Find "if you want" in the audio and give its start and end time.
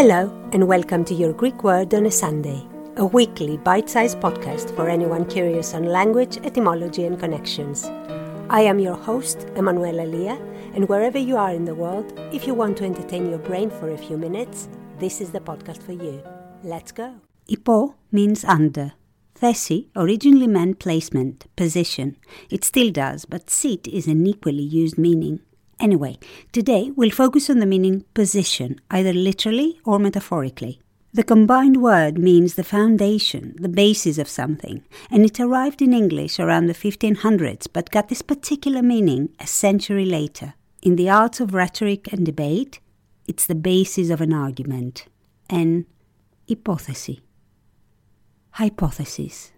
12.32-12.78